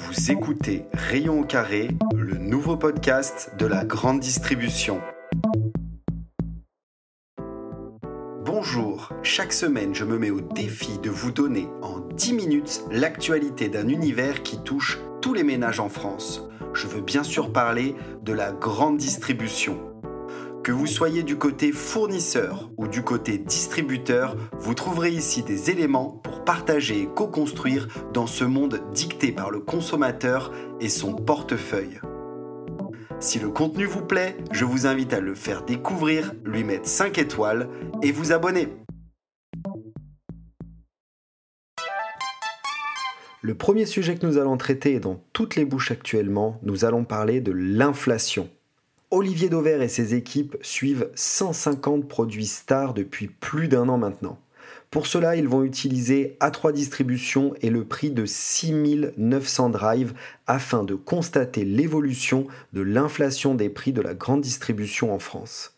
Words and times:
Vous 0.00 0.30
écoutez 0.30 0.84
Rayon 0.92 1.40
au 1.40 1.44
carré, 1.44 1.88
le 2.14 2.38
nouveau 2.38 2.76
podcast 2.76 3.52
de 3.58 3.66
la 3.66 3.84
grande 3.84 4.20
distribution. 4.20 5.00
Bonjour, 8.44 9.12
chaque 9.22 9.52
semaine 9.52 9.94
je 9.94 10.04
me 10.04 10.16
mets 10.18 10.30
au 10.30 10.40
défi 10.40 10.98
de 10.98 11.10
vous 11.10 11.32
donner 11.32 11.68
en 11.82 11.98
10 11.98 12.32
minutes 12.32 12.82
l'actualité 12.90 13.68
d'un 13.68 13.88
univers 13.88 14.42
qui 14.42 14.62
touche 14.62 14.98
tous 15.20 15.34
les 15.34 15.42
ménages 15.42 15.80
en 15.80 15.88
France. 15.88 16.42
Je 16.74 16.86
veux 16.86 17.02
bien 17.02 17.24
sûr 17.24 17.52
parler 17.52 17.96
de 18.22 18.32
la 18.32 18.52
grande 18.52 18.98
distribution. 18.98 19.97
Que 20.68 20.72
vous 20.74 20.86
soyez 20.86 21.22
du 21.22 21.38
côté 21.38 21.72
fournisseur 21.72 22.70
ou 22.76 22.88
du 22.88 23.02
côté 23.02 23.38
distributeur, 23.38 24.36
vous 24.58 24.74
trouverez 24.74 25.08
ici 25.08 25.42
des 25.42 25.70
éléments 25.70 26.20
pour 26.22 26.44
partager 26.44 27.00
et 27.00 27.06
co-construire 27.06 27.88
dans 28.12 28.26
ce 28.26 28.44
monde 28.44 28.82
dicté 28.92 29.32
par 29.32 29.50
le 29.50 29.60
consommateur 29.60 30.52
et 30.78 30.90
son 30.90 31.14
portefeuille. 31.14 32.02
Si 33.18 33.38
le 33.38 33.48
contenu 33.48 33.86
vous 33.86 34.04
plaît, 34.04 34.36
je 34.52 34.66
vous 34.66 34.86
invite 34.86 35.14
à 35.14 35.20
le 35.20 35.34
faire 35.34 35.64
découvrir, 35.64 36.34
lui 36.44 36.64
mettre 36.64 36.86
5 36.86 37.16
étoiles 37.16 37.70
et 38.02 38.12
vous 38.12 38.32
abonner. 38.32 38.68
Le 43.40 43.54
premier 43.54 43.86
sujet 43.86 44.16
que 44.16 44.26
nous 44.26 44.36
allons 44.36 44.58
traiter 44.58 44.96
est 44.96 45.00
dans 45.00 45.24
toutes 45.32 45.56
les 45.56 45.64
bouches 45.64 45.92
actuellement, 45.92 46.60
nous 46.62 46.84
allons 46.84 47.04
parler 47.04 47.40
de 47.40 47.52
l'inflation. 47.52 48.50
Olivier 49.10 49.48
Dauvert 49.48 49.80
et 49.80 49.88
ses 49.88 50.14
équipes 50.14 50.58
suivent 50.60 51.08
150 51.14 52.06
produits 52.06 52.46
stars 52.46 52.92
depuis 52.92 53.28
plus 53.28 53.66
d'un 53.66 53.88
an 53.88 53.96
maintenant. 53.96 54.38
Pour 54.90 55.06
cela, 55.06 55.34
ils 55.34 55.48
vont 55.48 55.64
utiliser 55.64 56.36
A3 56.40 56.72
Distribution 56.72 57.54
et 57.62 57.70
le 57.70 57.84
prix 57.84 58.10
de 58.10 58.26
6900 58.26 59.70
drives 59.70 60.12
afin 60.46 60.84
de 60.84 60.94
constater 60.94 61.64
l'évolution 61.64 62.46
de 62.74 62.82
l'inflation 62.82 63.54
des 63.54 63.70
prix 63.70 63.94
de 63.94 64.02
la 64.02 64.12
grande 64.12 64.42
distribution 64.42 65.14
en 65.14 65.18
France. 65.18 65.74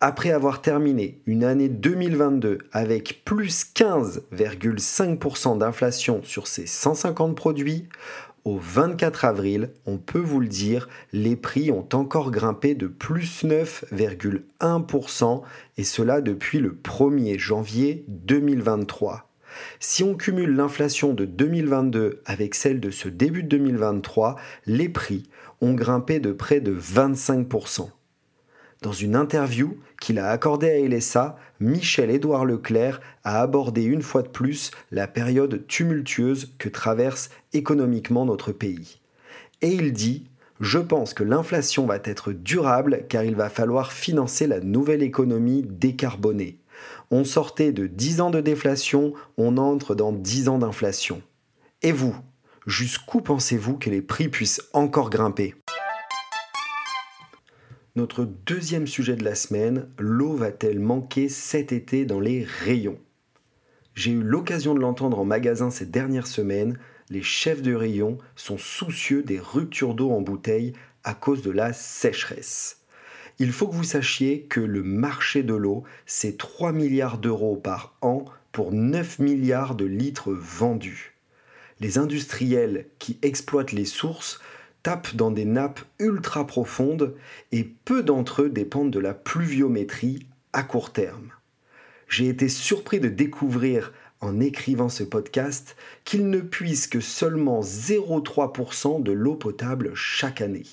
Après 0.00 0.30
avoir 0.30 0.62
terminé 0.62 1.20
une 1.26 1.42
année 1.42 1.68
2022 1.68 2.58
avec 2.72 3.24
plus 3.24 3.66
15,5% 3.74 5.58
d'inflation 5.58 6.20
sur 6.22 6.46
ces 6.46 6.66
150 6.66 7.34
produits, 7.36 7.88
au 8.44 8.58
24 8.58 9.24
avril, 9.24 9.70
on 9.86 9.98
peut 9.98 10.18
vous 10.18 10.40
le 10.40 10.48
dire, 10.48 10.88
les 11.12 11.36
prix 11.36 11.70
ont 11.70 11.88
encore 11.92 12.30
grimpé 12.30 12.74
de 12.74 12.86
plus 12.86 13.44
9,1% 13.44 15.42
et 15.78 15.84
cela 15.84 16.20
depuis 16.20 16.58
le 16.58 16.78
1er 16.82 17.38
janvier 17.38 18.04
2023. 18.08 19.28
Si 19.80 20.02
on 20.02 20.14
cumule 20.14 20.56
l'inflation 20.56 21.14
de 21.14 21.24
2022 21.24 22.22
avec 22.24 22.54
celle 22.54 22.80
de 22.80 22.90
ce 22.90 23.08
début 23.08 23.42
de 23.42 23.48
2023, 23.48 24.36
les 24.66 24.88
prix 24.88 25.24
ont 25.60 25.74
grimpé 25.74 26.20
de 26.20 26.32
près 26.32 26.60
de 26.60 26.74
25%. 26.74 27.90
Dans 28.82 28.92
une 28.92 29.14
interview 29.14 29.78
qu'il 30.00 30.18
a 30.18 30.30
accordée 30.30 30.68
à 30.68 30.88
LSA, 30.88 31.36
Michel-Édouard 31.60 32.44
Leclerc 32.44 33.00
a 33.22 33.40
abordé 33.40 33.84
une 33.84 34.02
fois 34.02 34.22
de 34.22 34.28
plus 34.28 34.72
la 34.90 35.06
période 35.06 35.64
tumultueuse 35.68 36.52
que 36.58 36.68
traverse 36.68 37.30
économiquement 37.52 38.24
notre 38.24 38.50
pays. 38.50 38.98
Et 39.60 39.68
il 39.68 39.92
dit 39.92 40.24
Je 40.58 40.80
pense 40.80 41.14
que 41.14 41.22
l'inflation 41.22 41.86
va 41.86 41.98
être 42.02 42.32
durable 42.32 43.04
car 43.08 43.22
il 43.22 43.36
va 43.36 43.50
falloir 43.50 43.92
financer 43.92 44.48
la 44.48 44.58
nouvelle 44.58 45.04
économie 45.04 45.62
décarbonée. 45.62 46.58
On 47.12 47.22
sortait 47.22 47.70
de 47.70 47.86
10 47.86 48.20
ans 48.20 48.30
de 48.30 48.40
déflation, 48.40 49.12
on 49.36 49.58
entre 49.58 49.94
dans 49.94 50.10
10 50.10 50.48
ans 50.48 50.58
d'inflation. 50.58 51.22
Et 51.82 51.92
vous, 51.92 52.16
jusqu'où 52.66 53.20
pensez-vous 53.20 53.78
que 53.78 53.90
les 53.90 54.02
prix 54.02 54.28
puissent 54.28 54.62
encore 54.72 55.10
grimper? 55.10 55.54
Notre 57.94 58.24
deuxième 58.24 58.86
sujet 58.86 59.16
de 59.16 59.24
la 59.24 59.34
semaine, 59.34 59.86
l'eau 59.98 60.34
va-t-elle 60.34 60.80
manquer 60.80 61.28
cet 61.28 61.72
été 61.72 62.06
dans 62.06 62.20
les 62.20 62.44
rayons? 62.44 62.98
J'ai 63.94 64.12
eu 64.12 64.22
l'occasion 64.22 64.74
de 64.74 64.80
l'entendre 64.80 65.18
en 65.18 65.26
magasin 65.26 65.70
ces 65.70 65.84
dernières 65.84 66.26
semaines, 66.26 66.78
les 67.10 67.22
chefs 67.22 67.60
de 67.60 67.74
rayon 67.74 68.16
sont 68.34 68.56
soucieux 68.56 69.22
des 69.22 69.38
ruptures 69.38 69.94
d'eau 69.94 70.10
en 70.10 70.22
bouteille 70.22 70.72
à 71.04 71.12
cause 71.12 71.42
de 71.42 71.50
la 71.50 71.74
sécheresse. 71.74 72.78
Il 73.38 73.52
faut 73.52 73.68
que 73.68 73.74
vous 73.74 73.84
sachiez 73.84 74.44
que 74.44 74.60
le 74.60 74.82
marché 74.82 75.42
de 75.42 75.54
l'eau, 75.54 75.84
c'est 76.06 76.38
3 76.38 76.72
milliards 76.72 77.18
d'euros 77.18 77.56
par 77.56 77.96
an 78.00 78.24
pour 78.52 78.72
9 78.72 79.18
milliards 79.18 79.74
de 79.74 79.84
litres 79.84 80.32
vendus. 80.32 81.14
Les 81.80 81.98
industriels 81.98 82.86
qui 82.98 83.18
exploitent 83.20 83.72
les 83.72 83.84
sources 83.84 84.40
tapent 84.82 85.14
dans 85.14 85.30
des 85.30 85.44
nappes 85.44 85.80
ultra 85.98 86.46
profondes 86.46 87.14
et 87.52 87.64
peu 87.64 88.02
d'entre 88.02 88.42
eux 88.42 88.48
dépendent 88.48 88.90
de 88.90 88.98
la 88.98 89.14
pluviométrie 89.14 90.26
à 90.52 90.62
court 90.62 90.92
terme. 90.92 91.30
J'ai 92.08 92.28
été 92.28 92.48
surpris 92.48 93.00
de 93.00 93.08
découvrir 93.08 93.92
en 94.20 94.38
écrivant 94.40 94.88
ce 94.88 95.02
podcast 95.02 95.76
qu'il 96.04 96.30
ne 96.30 96.40
puise 96.40 96.86
que 96.86 97.00
seulement 97.00 97.60
0,3% 97.60 99.02
de 99.02 99.12
l'eau 99.12 99.34
potable 99.34 99.92
chaque 99.94 100.40
année. 100.40 100.66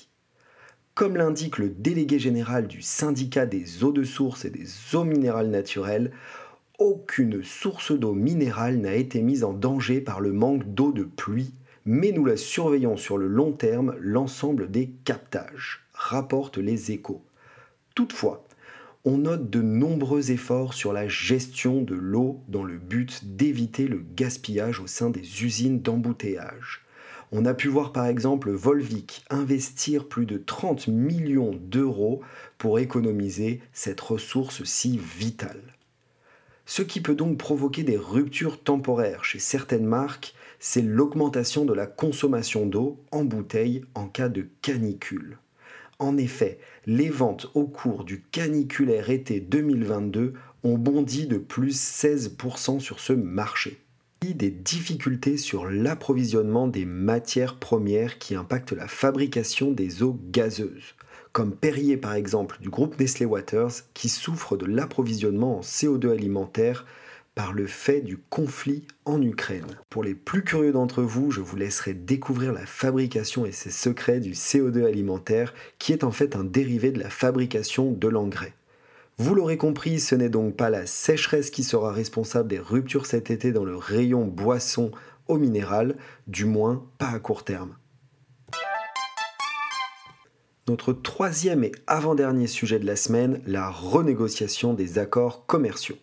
Comme 0.94 1.16
l'indique 1.16 1.58
le 1.58 1.70
délégué 1.70 2.18
général 2.18 2.66
du 2.66 2.82
syndicat 2.82 3.46
des 3.46 3.84
eaux 3.84 3.92
de 3.92 4.04
source 4.04 4.44
et 4.44 4.50
des 4.50 4.66
eaux 4.94 5.04
minérales 5.04 5.50
naturelles, 5.50 6.12
aucune 6.78 7.42
source 7.42 7.92
d'eau 7.92 8.12
minérale 8.12 8.78
n'a 8.78 8.94
été 8.94 9.22
mise 9.22 9.44
en 9.44 9.52
danger 9.52 10.00
par 10.00 10.20
le 10.20 10.32
manque 10.32 10.64
d'eau 10.74 10.92
de 10.92 11.04
pluie 11.04 11.54
mais 11.84 12.12
nous 12.12 12.24
la 12.24 12.36
surveillons 12.36 12.96
sur 12.96 13.18
le 13.18 13.26
long 13.26 13.52
terme 13.52 13.94
l'ensemble 14.00 14.70
des 14.70 14.90
captages, 15.04 15.86
rapportent 15.94 16.58
les 16.58 16.92
échos. 16.92 17.24
Toutefois, 17.94 18.46
on 19.04 19.18
note 19.18 19.48
de 19.48 19.62
nombreux 19.62 20.30
efforts 20.30 20.74
sur 20.74 20.92
la 20.92 21.08
gestion 21.08 21.82
de 21.82 21.94
l'eau 21.94 22.42
dans 22.48 22.64
le 22.64 22.76
but 22.76 23.24
d'éviter 23.24 23.88
le 23.88 24.04
gaspillage 24.14 24.80
au 24.80 24.86
sein 24.86 25.08
des 25.08 25.42
usines 25.42 25.80
d'embouteillage. 25.80 26.84
On 27.32 27.46
a 27.46 27.54
pu 27.54 27.68
voir 27.68 27.92
par 27.92 28.06
exemple 28.06 28.50
Volvic 28.50 29.24
investir 29.30 30.06
plus 30.06 30.26
de 30.26 30.36
30 30.36 30.88
millions 30.88 31.52
d'euros 31.54 32.20
pour 32.58 32.78
économiser 32.78 33.62
cette 33.72 34.00
ressource 34.00 34.64
si 34.64 34.98
vitale. 34.98 35.62
Ce 36.66 36.82
qui 36.82 37.00
peut 37.00 37.14
donc 37.14 37.38
provoquer 37.38 37.84
des 37.84 37.96
ruptures 37.96 38.62
temporaires 38.62 39.24
chez 39.24 39.38
certaines 39.38 39.86
marques 39.86 40.34
c'est 40.60 40.82
l'augmentation 40.82 41.64
de 41.64 41.72
la 41.72 41.86
consommation 41.86 42.66
d'eau 42.66 43.00
en 43.10 43.24
bouteille 43.24 43.82
en 43.94 44.06
cas 44.06 44.28
de 44.28 44.46
canicule. 44.60 45.38
En 45.98 46.16
effet, 46.18 46.58
les 46.86 47.08
ventes 47.08 47.50
au 47.54 47.66
cours 47.66 48.04
du 48.04 48.22
caniculaire 48.30 49.10
été 49.10 49.40
2022 49.40 50.34
ont 50.62 50.78
bondi 50.78 51.26
de 51.26 51.38
plus 51.38 51.78
16% 51.78 52.78
sur 52.78 53.00
ce 53.00 53.14
marché. 53.14 53.80
Des 54.22 54.50
difficultés 54.50 55.38
sur 55.38 55.64
l'approvisionnement 55.64 56.68
des 56.68 56.84
matières 56.84 57.56
premières 57.56 58.18
qui 58.18 58.34
impactent 58.34 58.72
la 58.72 58.86
fabrication 58.86 59.72
des 59.72 60.02
eaux 60.02 60.18
gazeuses, 60.30 60.94
comme 61.32 61.56
Perrier 61.56 61.96
par 61.96 62.12
exemple 62.12 62.58
du 62.60 62.68
groupe 62.68 63.00
Nestlé 63.00 63.24
Waters 63.24 63.72
qui 63.94 64.10
souffre 64.10 64.58
de 64.58 64.66
l'approvisionnement 64.66 65.58
en 65.58 65.60
CO2 65.62 66.10
alimentaire 66.10 66.84
par 67.40 67.54
le 67.54 67.66
fait 67.66 68.02
du 68.02 68.18
conflit 68.18 68.86
en 69.06 69.22
Ukraine. 69.22 69.78
Pour 69.88 70.04
les 70.04 70.14
plus 70.14 70.44
curieux 70.44 70.72
d'entre 70.72 71.02
vous, 71.02 71.30
je 71.30 71.40
vous 71.40 71.56
laisserai 71.56 71.94
découvrir 71.94 72.52
la 72.52 72.66
fabrication 72.66 73.46
et 73.46 73.50
ses 73.50 73.70
secrets 73.70 74.20
du 74.20 74.32
CO2 74.32 74.84
alimentaire, 74.84 75.54
qui 75.78 75.94
est 75.94 76.04
en 76.04 76.10
fait 76.10 76.36
un 76.36 76.44
dérivé 76.44 76.90
de 76.90 76.98
la 76.98 77.08
fabrication 77.08 77.92
de 77.92 78.08
l'engrais. 78.08 78.52
Vous 79.16 79.34
l'aurez 79.34 79.56
compris, 79.56 80.00
ce 80.00 80.14
n'est 80.14 80.28
donc 80.28 80.54
pas 80.54 80.68
la 80.68 80.84
sécheresse 80.84 81.48
qui 81.48 81.64
sera 81.64 81.92
responsable 81.92 82.50
des 82.50 82.58
ruptures 82.58 83.06
cet 83.06 83.30
été 83.30 83.52
dans 83.52 83.64
le 83.64 83.78
rayon 83.78 84.26
boisson 84.26 84.90
au 85.26 85.38
minéral, 85.38 85.96
du 86.26 86.44
moins 86.44 86.84
pas 86.98 87.08
à 87.08 87.20
court 87.20 87.44
terme. 87.44 87.74
Notre 90.68 90.92
troisième 90.92 91.64
et 91.64 91.72
avant-dernier 91.86 92.48
sujet 92.48 92.78
de 92.78 92.86
la 92.86 92.96
semaine, 92.96 93.40
la 93.46 93.70
renégociation 93.70 94.74
des 94.74 94.98
accords 94.98 95.46
commerciaux. 95.46 95.96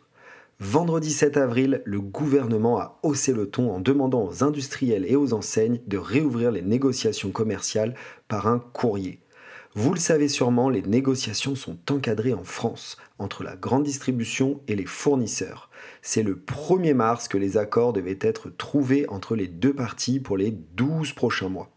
Vendredi 0.60 1.12
7 1.12 1.38
avril, 1.38 1.84
le 1.86 2.02
gouvernement 2.02 2.80
a 2.80 2.98
haussé 3.04 3.32
le 3.32 3.48
ton 3.48 3.72
en 3.72 3.80
demandant 3.80 4.26
aux 4.28 4.44
industriels 4.44 5.06
et 5.08 5.16
aux 5.16 5.34
enseignes 5.34 5.80
de 5.86 6.00
réouvrir 6.00 6.50
les 6.50 6.64
négociations 6.64 7.30
commerciales 7.30 7.94
par 8.28 8.48
un 8.48 8.58
courrier. 8.58 9.22
Vous 9.76 9.94
le 9.94 10.00
savez 10.00 10.28
sûrement, 10.28 10.72
les 10.72 10.82
négociations 10.82 11.54
sont 11.54 11.78
encadrées 11.92 12.34
en 12.34 12.44
France 12.44 12.98
entre 13.20 13.44
la 13.44 13.56
grande 13.56 13.84
distribution 13.84 14.60
et 14.68 14.76
les 14.76 14.88
fournisseurs. 14.88 15.70
C'est 16.02 16.24
le 16.24 16.34
1er 16.34 16.96
mars 16.96 17.28
que 17.28 17.38
les 17.38 17.58
accords 17.58 17.94
devaient 17.94 18.18
être 18.20 18.50
trouvés 18.50 19.08
entre 19.10 19.36
les 19.36 19.48
deux 19.48 19.76
parties 19.76 20.20
pour 20.20 20.38
les 20.38 20.50
12 20.50 21.14
prochains 21.14 21.50
mois. 21.50 21.77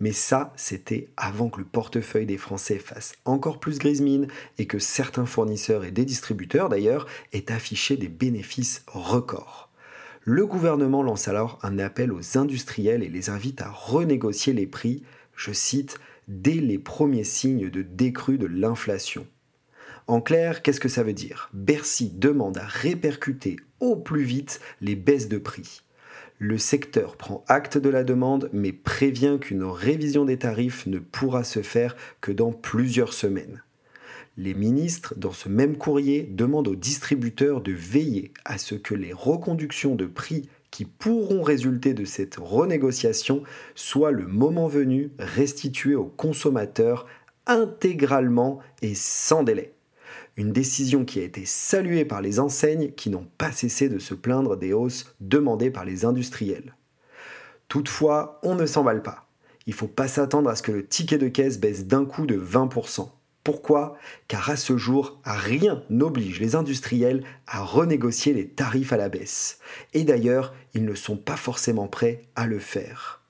Mais 0.00 0.12
ça, 0.12 0.52
c'était 0.56 1.08
avant 1.16 1.48
que 1.50 1.58
le 1.58 1.66
portefeuille 1.66 2.26
des 2.26 2.38
Français 2.38 2.78
fasse 2.78 3.14
encore 3.24 3.58
plus 3.58 3.78
grise 3.78 4.00
mine 4.00 4.28
et 4.58 4.66
que 4.66 4.78
certains 4.78 5.26
fournisseurs 5.26 5.84
et 5.84 5.90
des 5.90 6.04
distributeurs 6.04 6.68
d'ailleurs 6.68 7.06
aient 7.32 7.50
affiché 7.50 7.96
des 7.96 8.08
bénéfices 8.08 8.84
records. 8.86 9.70
Le 10.22 10.46
gouvernement 10.46 11.02
lance 11.02 11.26
alors 11.26 11.58
un 11.62 11.78
appel 11.78 12.12
aux 12.12 12.38
industriels 12.38 13.02
et 13.02 13.08
les 13.08 13.30
invite 13.30 13.60
à 13.60 13.70
renégocier 13.70 14.52
les 14.52 14.66
prix, 14.66 15.02
je 15.34 15.52
cite, 15.52 15.98
dès 16.28 16.54
les 16.54 16.78
premiers 16.78 17.24
signes 17.24 17.70
de 17.70 17.82
décrue 17.82 18.38
de 18.38 18.46
l'inflation. 18.46 19.26
En 20.06 20.20
clair, 20.20 20.62
qu'est-ce 20.62 20.80
que 20.80 20.88
ça 20.88 21.02
veut 21.02 21.12
dire? 21.12 21.50
Bercy 21.52 22.10
demande 22.14 22.58
à 22.58 22.66
répercuter 22.66 23.56
au 23.80 23.96
plus 23.96 24.22
vite 24.22 24.60
les 24.80 24.96
baisses 24.96 25.28
de 25.28 25.38
prix. 25.38 25.82
Le 26.40 26.56
secteur 26.56 27.16
prend 27.16 27.44
acte 27.48 27.78
de 27.78 27.88
la 27.88 28.04
demande 28.04 28.48
mais 28.52 28.72
prévient 28.72 29.38
qu'une 29.40 29.64
révision 29.64 30.24
des 30.24 30.38
tarifs 30.38 30.86
ne 30.86 31.00
pourra 31.00 31.42
se 31.42 31.62
faire 31.62 31.96
que 32.20 32.30
dans 32.30 32.52
plusieurs 32.52 33.12
semaines. 33.12 33.62
Les 34.36 34.54
ministres, 34.54 35.14
dans 35.16 35.32
ce 35.32 35.48
même 35.48 35.76
courrier, 35.76 36.22
demandent 36.22 36.68
aux 36.68 36.76
distributeurs 36.76 37.60
de 37.60 37.72
veiller 37.72 38.32
à 38.44 38.56
ce 38.56 38.76
que 38.76 38.94
les 38.94 39.12
reconductions 39.12 39.96
de 39.96 40.06
prix 40.06 40.48
qui 40.70 40.84
pourront 40.84 41.42
résulter 41.42 41.92
de 41.92 42.04
cette 42.04 42.36
renégociation 42.36 43.42
soient 43.74 44.12
le 44.12 44.28
moment 44.28 44.68
venu 44.68 45.10
restituées 45.18 45.96
aux 45.96 46.06
consommateurs 46.06 47.06
intégralement 47.46 48.60
et 48.80 48.94
sans 48.94 49.42
délai. 49.42 49.72
Une 50.38 50.52
décision 50.52 51.04
qui 51.04 51.18
a 51.18 51.24
été 51.24 51.44
saluée 51.44 52.04
par 52.04 52.22
les 52.22 52.38
enseignes 52.38 52.92
qui 52.92 53.10
n'ont 53.10 53.26
pas 53.38 53.50
cessé 53.50 53.88
de 53.88 53.98
se 53.98 54.14
plaindre 54.14 54.56
des 54.56 54.72
hausses 54.72 55.12
demandées 55.20 55.72
par 55.72 55.84
les 55.84 56.04
industriels. 56.04 56.76
Toutefois, 57.66 58.38
on 58.44 58.54
ne 58.54 58.64
s'emballe 58.64 59.02
pas. 59.02 59.26
Il 59.66 59.70
ne 59.70 59.76
faut 59.76 59.88
pas 59.88 60.06
s'attendre 60.06 60.48
à 60.48 60.54
ce 60.54 60.62
que 60.62 60.70
le 60.70 60.86
ticket 60.86 61.18
de 61.18 61.26
caisse 61.26 61.58
baisse 61.58 61.86
d'un 61.86 62.04
coup 62.04 62.24
de 62.24 62.38
20%. 62.38 63.08
Pourquoi? 63.42 63.96
Car 64.28 64.48
à 64.48 64.54
ce 64.56 64.76
jour, 64.76 65.20
rien 65.24 65.82
n'oblige 65.90 66.38
les 66.38 66.54
industriels 66.54 67.24
à 67.48 67.64
renégocier 67.64 68.32
les 68.32 68.46
tarifs 68.46 68.92
à 68.92 68.96
la 68.96 69.08
baisse. 69.08 69.58
Et 69.92 70.04
d'ailleurs, 70.04 70.54
ils 70.72 70.84
ne 70.84 70.94
sont 70.94 71.16
pas 71.16 71.36
forcément 71.36 71.88
prêts 71.88 72.28
à 72.36 72.46
le 72.46 72.60
faire. 72.60 73.22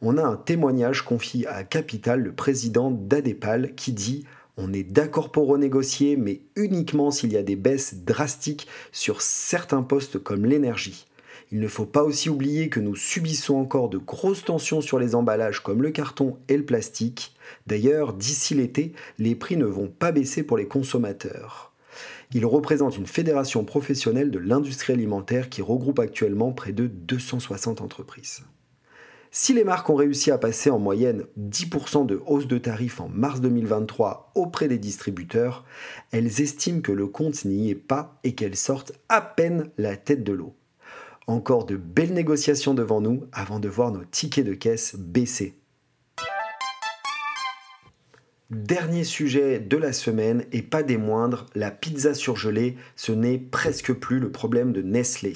On 0.00 0.16
a 0.16 0.22
un 0.22 0.36
témoignage 0.36 1.02
confié 1.02 1.44
à 1.48 1.64
Capital, 1.64 2.20
le 2.20 2.32
président 2.32 2.92
d'Adepal, 2.92 3.74
qui 3.74 3.92
dit 3.92 4.26
on 4.56 4.72
est 4.72 4.82
d'accord 4.82 5.32
pour 5.32 5.48
renégocier, 5.48 6.16
mais 6.16 6.42
uniquement 6.56 7.10
s'il 7.10 7.32
y 7.32 7.36
a 7.36 7.42
des 7.42 7.56
baisses 7.56 7.94
drastiques 8.04 8.66
sur 8.92 9.22
certains 9.22 9.82
postes 9.82 10.18
comme 10.18 10.44
l'énergie. 10.44 11.06
Il 11.50 11.60
ne 11.60 11.68
faut 11.68 11.86
pas 11.86 12.02
aussi 12.02 12.30
oublier 12.30 12.68
que 12.68 12.80
nous 12.80 12.96
subissons 12.96 13.56
encore 13.56 13.88
de 13.88 13.98
grosses 13.98 14.44
tensions 14.44 14.80
sur 14.80 14.98
les 14.98 15.14
emballages 15.14 15.60
comme 15.60 15.82
le 15.82 15.90
carton 15.90 16.38
et 16.48 16.56
le 16.56 16.64
plastique. 16.64 17.34
D'ailleurs, 17.66 18.14
d'ici 18.14 18.54
l'été, 18.54 18.92
les 19.18 19.34
prix 19.34 19.56
ne 19.56 19.66
vont 19.66 19.88
pas 19.88 20.12
baisser 20.12 20.42
pour 20.42 20.56
les 20.56 20.66
consommateurs. 20.66 21.72
Il 22.34 22.46
représente 22.46 22.96
une 22.96 23.06
fédération 23.06 23.64
professionnelle 23.64 24.30
de 24.30 24.38
l'industrie 24.38 24.94
alimentaire 24.94 25.50
qui 25.50 25.60
regroupe 25.60 25.98
actuellement 25.98 26.52
près 26.52 26.72
de 26.72 26.86
260 26.86 27.82
entreprises. 27.82 28.44
Si 29.34 29.54
les 29.54 29.64
marques 29.64 29.88
ont 29.88 29.94
réussi 29.94 30.30
à 30.30 30.36
passer 30.36 30.68
en 30.68 30.78
moyenne 30.78 31.24
10% 31.40 32.04
de 32.04 32.20
hausse 32.26 32.46
de 32.46 32.58
tarifs 32.58 33.00
en 33.00 33.08
mars 33.08 33.40
2023 33.40 34.30
auprès 34.34 34.68
des 34.68 34.76
distributeurs, 34.76 35.64
elles 36.10 36.42
estiment 36.42 36.82
que 36.82 36.92
le 36.92 37.06
compte 37.06 37.46
n'y 37.46 37.70
est 37.70 37.74
pas 37.74 38.20
et 38.24 38.34
qu'elles 38.34 38.58
sortent 38.58 38.92
à 39.08 39.22
peine 39.22 39.70
la 39.78 39.96
tête 39.96 40.22
de 40.22 40.34
l'eau. 40.34 40.54
Encore 41.26 41.64
de 41.64 41.76
belles 41.76 42.12
négociations 42.12 42.74
devant 42.74 43.00
nous 43.00 43.24
avant 43.32 43.58
de 43.58 43.70
voir 43.70 43.90
nos 43.90 44.04
tickets 44.04 44.44
de 44.44 44.52
caisse 44.52 44.96
baisser. 44.98 45.54
Dernier 48.50 49.04
sujet 49.04 49.60
de 49.60 49.78
la 49.78 49.94
semaine 49.94 50.44
et 50.52 50.60
pas 50.60 50.82
des 50.82 50.98
moindres, 50.98 51.46
la 51.54 51.70
pizza 51.70 52.12
surgelée, 52.12 52.76
ce 52.96 53.12
n'est 53.12 53.38
presque 53.38 53.94
plus 53.94 54.18
le 54.18 54.30
problème 54.30 54.74
de 54.74 54.82
Nestlé. 54.82 55.32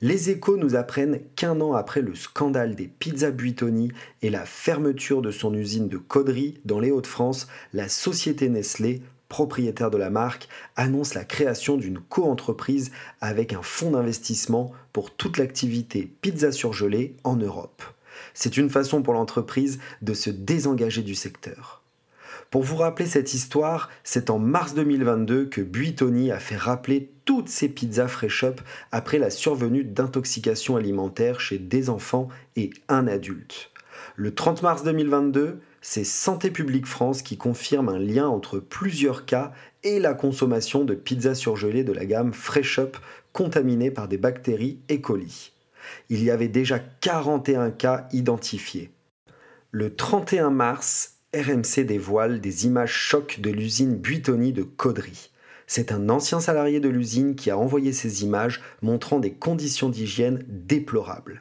Les 0.00 0.30
échos 0.30 0.56
nous 0.56 0.76
apprennent 0.76 1.20
qu'un 1.34 1.60
an 1.60 1.72
après 1.72 2.02
le 2.02 2.14
scandale 2.14 2.76
des 2.76 2.86
pizzas 2.86 3.32
Buitoni 3.32 3.90
et 4.22 4.30
la 4.30 4.44
fermeture 4.44 5.22
de 5.22 5.32
son 5.32 5.52
usine 5.54 5.88
de 5.88 5.98
Caudry 5.98 6.60
dans 6.64 6.78
les 6.78 6.92
Hauts-de-France, 6.92 7.48
la 7.72 7.88
société 7.88 8.48
Nestlé 8.48 9.02
propriétaire 9.28 9.90
de 9.90 9.98
la 9.98 10.10
marque, 10.10 10.48
annonce 10.76 11.14
la 11.14 11.24
création 11.24 11.76
d'une 11.76 11.98
coentreprise 11.98 12.90
avec 13.20 13.52
un 13.52 13.62
fonds 13.62 13.90
d'investissement 13.90 14.72
pour 14.92 15.14
toute 15.14 15.36
l'activité 15.36 16.10
pizza 16.22 16.52
surgelée 16.52 17.14
en 17.24 17.36
Europe. 17.36 17.82
C'est 18.34 18.56
une 18.56 18.70
façon 18.70 19.02
pour 19.02 19.14
l'entreprise 19.14 19.78
de 20.02 20.14
se 20.14 20.30
désengager 20.30 21.02
du 21.02 21.14
secteur. 21.14 21.77
Pour 22.50 22.62
vous 22.62 22.76
rappeler 22.76 23.04
cette 23.04 23.34
histoire, 23.34 23.90
c'est 24.04 24.30
en 24.30 24.38
mars 24.38 24.72
2022 24.72 25.46
que 25.46 25.60
Buitoni 25.60 26.30
a 26.30 26.38
fait 26.38 26.56
rappeler 26.56 27.12
toutes 27.26 27.50
ses 27.50 27.68
pizzas 27.68 28.08
Fresh 28.08 28.42
Up 28.42 28.62
après 28.90 29.18
la 29.18 29.28
survenue 29.28 29.84
d'intoxication 29.84 30.76
alimentaire 30.76 31.40
chez 31.40 31.58
des 31.58 31.90
enfants 31.90 32.28
et 32.56 32.70
un 32.88 33.06
adulte. 33.06 33.70
Le 34.16 34.34
30 34.34 34.62
mars 34.62 34.82
2022, 34.82 35.60
c'est 35.82 36.04
Santé 36.04 36.50
publique 36.50 36.86
France 36.86 37.20
qui 37.20 37.36
confirme 37.36 37.90
un 37.90 37.98
lien 37.98 38.28
entre 38.28 38.60
plusieurs 38.60 39.26
cas 39.26 39.52
et 39.82 40.00
la 40.00 40.14
consommation 40.14 40.86
de 40.86 40.94
pizzas 40.94 41.34
surgelées 41.34 41.84
de 41.84 41.92
la 41.92 42.06
gamme 42.06 42.32
Fresh 42.32 42.78
Up 42.78 42.96
contaminée 43.34 43.90
par 43.90 44.08
des 44.08 44.16
bactéries 44.16 44.78
E. 44.90 44.96
coli. 44.96 45.52
Il 46.08 46.24
y 46.24 46.30
avait 46.30 46.48
déjà 46.48 46.78
41 46.78 47.72
cas 47.72 48.08
identifiés. 48.10 48.90
Le 49.70 49.94
31 49.94 50.48
mars, 50.48 51.17
RMC 51.36 51.84
dévoile 51.84 52.40
des 52.40 52.64
images 52.64 52.94
chocs 52.94 53.40
de 53.40 53.50
l'usine 53.50 53.96
Buitoni 53.96 54.54
de 54.54 54.62
Caudry. 54.62 55.30
C'est 55.66 55.92
un 55.92 56.08
ancien 56.08 56.40
salarié 56.40 56.80
de 56.80 56.88
l'usine 56.88 57.34
qui 57.34 57.50
a 57.50 57.58
envoyé 57.58 57.92
ces 57.92 58.24
images 58.24 58.62
montrant 58.80 59.18
des 59.18 59.34
conditions 59.34 59.90
d'hygiène 59.90 60.42
déplorables. 60.48 61.40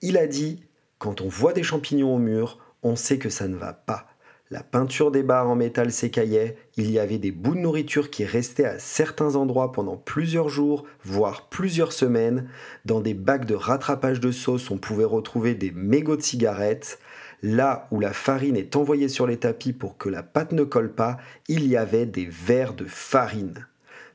Il 0.00 0.18
a 0.18 0.26
dit 0.26 0.64
Quand 0.98 1.20
on 1.20 1.28
voit 1.28 1.52
des 1.52 1.62
champignons 1.62 2.16
au 2.16 2.18
mur, 2.18 2.58
on 2.82 2.96
sait 2.96 3.18
que 3.18 3.30
ça 3.30 3.46
ne 3.46 3.54
va 3.54 3.72
pas. 3.72 4.08
La 4.50 4.64
peinture 4.64 5.12
des 5.12 5.22
barres 5.22 5.48
en 5.48 5.54
métal 5.54 5.92
s'écaillait, 5.92 6.56
il 6.76 6.90
y 6.90 6.98
avait 6.98 7.18
des 7.18 7.30
bouts 7.30 7.54
de 7.54 7.60
nourriture 7.60 8.10
qui 8.10 8.24
restaient 8.24 8.64
à 8.64 8.80
certains 8.80 9.36
endroits 9.36 9.70
pendant 9.70 9.96
plusieurs 9.96 10.48
jours, 10.48 10.84
voire 11.04 11.48
plusieurs 11.48 11.92
semaines. 11.92 12.50
Dans 12.84 13.00
des 13.00 13.14
bacs 13.14 13.46
de 13.46 13.54
rattrapage 13.54 14.18
de 14.18 14.32
sauce, 14.32 14.70
on 14.72 14.78
pouvait 14.78 15.04
retrouver 15.04 15.54
des 15.54 15.70
mégots 15.70 16.16
de 16.16 16.22
cigarettes. 16.22 16.98
Là 17.42 17.88
où 17.90 17.98
la 17.98 18.12
farine 18.12 18.56
est 18.56 18.76
envoyée 18.76 19.08
sur 19.08 19.26
les 19.26 19.36
tapis 19.36 19.72
pour 19.72 19.98
que 19.98 20.08
la 20.08 20.22
pâte 20.22 20.52
ne 20.52 20.62
colle 20.62 20.92
pas, 20.92 21.18
il 21.48 21.66
y 21.66 21.76
avait 21.76 22.06
des 22.06 22.26
verres 22.26 22.74
de 22.74 22.84
farine. 22.84 23.66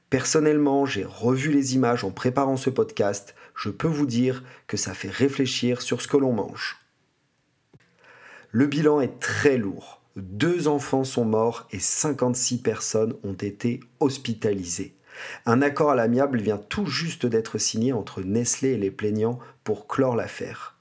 Personnellement, 0.09 0.85
j'ai 0.85 1.03
revu 1.03 1.51
les 1.51 1.75
images 1.75 2.05
en 2.05 2.11
préparant 2.11 2.55
ce 2.55 2.69
podcast. 2.69 3.35
Je 3.53 3.69
peux 3.69 3.89
vous 3.89 4.05
dire 4.05 4.45
que 4.67 4.77
ça 4.77 4.93
fait 4.93 5.11
réfléchir 5.11 5.81
sur 5.81 6.01
ce 6.01 6.07
que 6.07 6.15
l'on 6.15 6.31
mange. 6.31 6.77
Le 8.51 8.65
bilan 8.65 9.01
est 9.01 9.19
très 9.19 9.57
lourd. 9.57 10.01
Deux 10.15 10.69
enfants 10.69 11.03
sont 11.03 11.25
morts 11.25 11.67
et 11.71 11.79
56 11.79 12.59
personnes 12.59 13.15
ont 13.23 13.33
été 13.33 13.81
hospitalisées. 13.99 14.95
Un 15.45 15.61
accord 15.61 15.91
à 15.91 15.95
l'amiable 15.95 16.39
vient 16.39 16.57
tout 16.57 16.85
juste 16.85 17.25
d'être 17.25 17.57
signé 17.57 17.91
entre 17.91 18.21
Nestlé 18.21 18.69
et 18.69 18.77
les 18.77 18.91
plaignants 18.91 19.39
pour 19.65 19.87
clore 19.87 20.15
l'affaire. 20.15 20.76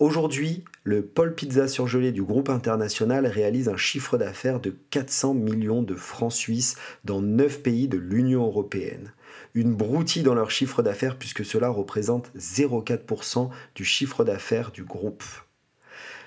Aujourd'hui, 0.00 0.64
le 0.82 1.04
pôle 1.04 1.34
pizza 1.34 1.68
surgelé 1.68 2.10
du 2.10 2.22
groupe 2.22 2.48
international 2.48 3.26
réalise 3.26 3.68
un 3.68 3.76
chiffre 3.76 4.16
d'affaires 4.16 4.58
de 4.58 4.74
400 4.90 5.34
millions 5.34 5.82
de 5.82 5.94
francs 5.94 6.32
suisses 6.32 6.76
dans 7.04 7.20
9 7.20 7.62
pays 7.62 7.86
de 7.86 7.98
l'Union 7.98 8.46
européenne. 8.46 9.12
Une 9.54 9.74
broutille 9.74 10.22
dans 10.22 10.34
leur 10.34 10.50
chiffre 10.50 10.82
d'affaires 10.82 11.18
puisque 11.18 11.44
cela 11.44 11.68
représente 11.68 12.32
0,4% 12.34 13.50
du 13.74 13.84
chiffre 13.84 14.24
d'affaires 14.24 14.72
du 14.72 14.84
groupe 14.84 15.22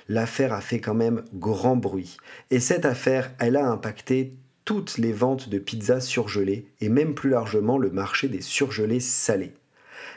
l'affaire 0.10 0.54
a 0.54 0.62
fait 0.62 0.80
quand 0.80 0.94
même 0.94 1.24
grand 1.34 1.78
bruit. 1.78 2.18
Et 2.52 2.60
cette 2.60 2.86
affaire, 2.86 3.32
elle 3.40 3.56
a 3.56 3.70
impacté 3.70 4.34
toutes 4.66 4.98
les 4.98 5.14
ventes 5.14 5.50
de 5.50 5.58
pizzas 5.58 6.02
surgelées 6.02 6.68
et 6.82 6.90
même 6.90 7.16
plus 7.16 7.30
largement 7.30 7.78
le 7.78 7.90
marché 7.90 8.28
des 8.28 8.42
surgelés 8.42 9.00
salés. 9.00 9.54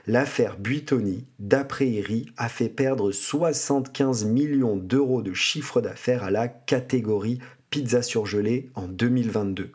L'affaire 0.09 0.57
Buitoni, 0.57 1.25
d'après 1.41 1.89
IRI, 1.89 2.27
a 2.37 2.49
fait 2.49 2.69
perdre 2.69 3.11
75 3.11 4.25
millions 4.25 4.77
d'euros 4.77 5.21
de 5.21 5.33
chiffre 5.33 5.81
d'affaires 5.81 6.23
à 6.23 6.31
la 6.31 6.47
catégorie 6.47 7.41
pizza 7.71 8.03
surgelée 8.03 8.71
en 8.77 8.87
2022, 8.87 9.73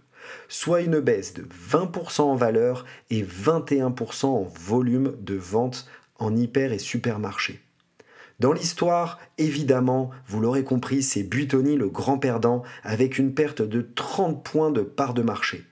soit 0.47 0.83
une 0.83 1.01
baisse 1.01 1.33
de 1.33 1.43
20% 1.43 2.21
en 2.21 2.35
valeur 2.35 2.85
et 3.09 3.23
21% 3.23 4.27
en 4.27 4.43
volume 4.43 5.17
de 5.19 5.35
vente 5.35 5.85
en 6.17 6.33
hyper 6.33 6.71
et 6.71 6.79
supermarché. 6.79 7.59
Dans 8.39 8.53
l'histoire, 8.53 9.19
évidemment, 9.37 10.11
vous 10.27 10.39
l'aurez 10.39 10.63
compris, 10.63 11.03
c'est 11.03 11.23
Buitoni 11.23 11.75
le 11.75 11.89
grand 11.89 12.17
perdant 12.17 12.63
avec 12.83 13.17
une 13.17 13.33
perte 13.33 13.61
de 13.61 13.81
30 13.81 14.45
points 14.45 14.71
de 14.71 14.81
part 14.81 15.13
de 15.13 15.23
marché. 15.23 15.65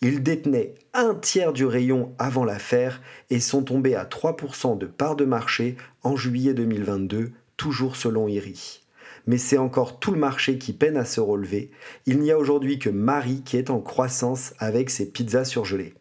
Ils 0.00 0.22
détenaient 0.22 0.74
un 0.92 1.14
tiers 1.14 1.52
du 1.52 1.64
rayon 1.64 2.14
avant 2.18 2.44
l'affaire 2.44 3.00
et 3.30 3.40
sont 3.40 3.62
tombés 3.62 3.94
à 3.94 4.04
3% 4.04 4.76
de 4.78 4.86
part 4.86 5.16
de 5.16 5.24
marché 5.24 5.76
en 6.02 6.16
juillet 6.16 6.54
2022, 6.54 7.32
toujours 7.56 7.96
selon 7.96 8.28
IRI. 8.28 8.80
Mais 9.26 9.38
c'est 9.38 9.58
encore 9.58 10.00
tout 10.00 10.12
le 10.12 10.18
marché 10.18 10.58
qui 10.58 10.72
peine 10.72 10.96
à 10.96 11.04
se 11.04 11.20
relever. 11.20 11.70
Il 12.06 12.20
n'y 12.20 12.30
a 12.30 12.38
aujourd'hui 12.38 12.78
que 12.78 12.90
Marie 12.90 13.42
qui 13.42 13.56
est 13.56 13.70
en 13.70 13.80
croissance 13.80 14.52
avec 14.58 14.90
ses 14.90 15.10
pizzas 15.10 15.44
surgelées. 15.44 15.94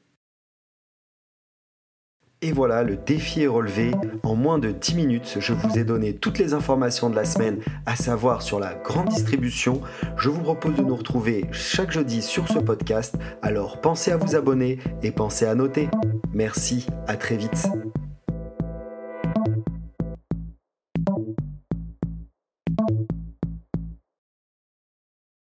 Et 2.46 2.52
voilà, 2.52 2.84
le 2.84 2.98
défi 2.98 3.44
est 3.44 3.48
relevé. 3.48 3.92
En 4.24 4.36
moins 4.36 4.60
de 4.60 4.72
10 4.72 4.96
minutes, 4.96 5.38
je 5.40 5.54
vous 5.54 5.80
ai 5.80 5.86
donné 5.86 6.14
toutes 6.14 6.40
les 6.40 6.54
informations 6.54 7.10
de 7.10 7.16
la 7.16 7.24
semaine, 7.24 7.60
à 7.86 7.96
savoir 7.96 8.42
sur 8.42 8.60
la 8.60 8.74
grande 8.74 9.08
distribution. 9.08 9.80
Je 10.18 10.28
vous 10.28 10.42
propose 10.42 10.76
de 10.76 10.82
nous 10.82 10.98
retrouver 10.98 11.46
chaque 11.54 11.92
jeudi 11.92 12.22
sur 12.22 12.50
ce 12.50 12.60
podcast. 12.60 13.16
Alors 13.42 13.80
pensez 13.80 14.12
à 14.12 14.18
vous 14.18 14.36
abonner 14.36 14.80
et 15.04 15.12
pensez 15.12 15.46
à 15.46 15.56
noter. 15.56 15.88
Merci, 16.34 16.86
à 17.08 17.16
très 17.16 17.38
vite. 17.38 17.66